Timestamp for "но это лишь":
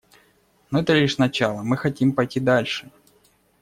0.71-1.19